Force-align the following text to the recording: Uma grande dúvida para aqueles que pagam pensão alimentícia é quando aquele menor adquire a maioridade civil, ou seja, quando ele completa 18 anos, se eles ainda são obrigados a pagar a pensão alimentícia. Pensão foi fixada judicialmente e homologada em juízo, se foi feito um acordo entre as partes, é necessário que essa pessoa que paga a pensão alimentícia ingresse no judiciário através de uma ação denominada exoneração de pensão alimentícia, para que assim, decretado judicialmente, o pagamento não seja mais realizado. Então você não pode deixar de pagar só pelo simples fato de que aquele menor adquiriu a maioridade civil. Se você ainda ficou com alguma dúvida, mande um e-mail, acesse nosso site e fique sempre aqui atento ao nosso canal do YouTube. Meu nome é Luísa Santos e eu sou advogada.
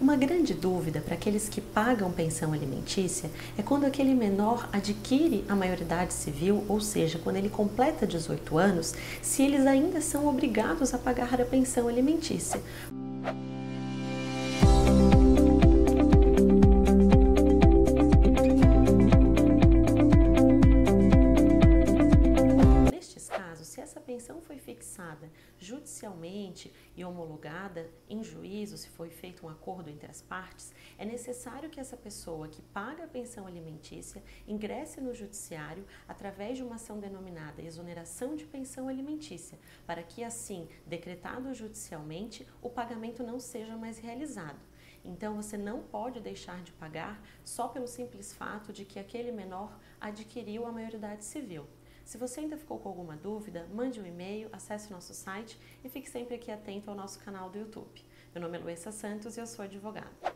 Uma 0.00 0.16
grande 0.16 0.52
dúvida 0.52 1.00
para 1.00 1.14
aqueles 1.14 1.48
que 1.48 1.60
pagam 1.60 2.10
pensão 2.10 2.52
alimentícia 2.52 3.30
é 3.56 3.62
quando 3.62 3.84
aquele 3.84 4.12
menor 4.12 4.68
adquire 4.72 5.44
a 5.48 5.54
maioridade 5.54 6.12
civil, 6.12 6.64
ou 6.68 6.80
seja, 6.80 7.18
quando 7.22 7.36
ele 7.36 7.48
completa 7.48 8.06
18 8.06 8.58
anos, 8.58 8.92
se 9.22 9.42
eles 9.42 9.64
ainda 9.66 10.00
são 10.00 10.26
obrigados 10.26 10.92
a 10.92 10.98
pagar 10.98 11.40
a 11.40 11.44
pensão 11.44 11.86
alimentícia. 11.86 12.60
Pensão 24.00 24.40
foi 24.40 24.58
fixada 24.58 25.30
judicialmente 25.58 26.72
e 26.96 27.04
homologada 27.04 27.90
em 28.08 28.22
juízo, 28.22 28.76
se 28.76 28.88
foi 28.88 29.10
feito 29.10 29.46
um 29.46 29.48
acordo 29.48 29.90
entre 29.90 30.10
as 30.10 30.22
partes, 30.22 30.72
é 30.98 31.04
necessário 31.04 31.70
que 31.70 31.80
essa 31.80 31.96
pessoa 31.96 32.48
que 32.48 32.62
paga 32.62 33.04
a 33.04 33.08
pensão 33.08 33.46
alimentícia 33.46 34.22
ingresse 34.46 35.00
no 35.00 35.14
judiciário 35.14 35.86
através 36.08 36.56
de 36.56 36.62
uma 36.62 36.76
ação 36.76 36.98
denominada 36.98 37.62
exoneração 37.62 38.36
de 38.36 38.44
pensão 38.44 38.88
alimentícia, 38.88 39.58
para 39.86 40.02
que 40.02 40.22
assim, 40.22 40.68
decretado 40.86 41.52
judicialmente, 41.54 42.46
o 42.62 42.70
pagamento 42.70 43.22
não 43.22 43.38
seja 43.40 43.76
mais 43.76 43.98
realizado. 43.98 44.60
Então 45.04 45.36
você 45.36 45.58
não 45.58 45.82
pode 45.82 46.18
deixar 46.20 46.62
de 46.62 46.72
pagar 46.72 47.22
só 47.44 47.68
pelo 47.68 47.86
simples 47.86 48.32
fato 48.32 48.72
de 48.72 48.84
que 48.84 48.98
aquele 48.98 49.30
menor 49.30 49.78
adquiriu 50.00 50.66
a 50.66 50.72
maioridade 50.72 51.24
civil. 51.24 51.66
Se 52.04 52.18
você 52.18 52.40
ainda 52.40 52.58
ficou 52.58 52.78
com 52.78 52.88
alguma 52.88 53.16
dúvida, 53.16 53.66
mande 53.72 53.98
um 53.98 54.06
e-mail, 54.06 54.48
acesse 54.52 54.92
nosso 54.92 55.14
site 55.14 55.58
e 55.82 55.88
fique 55.88 56.08
sempre 56.08 56.34
aqui 56.34 56.50
atento 56.50 56.90
ao 56.90 56.96
nosso 56.96 57.18
canal 57.18 57.48
do 57.48 57.58
YouTube. 57.58 58.04
Meu 58.34 58.42
nome 58.42 58.58
é 58.58 58.60
Luísa 58.60 58.92
Santos 58.92 59.36
e 59.36 59.40
eu 59.40 59.46
sou 59.46 59.64
advogada. 59.64 60.33